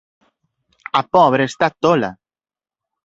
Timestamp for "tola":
1.83-2.11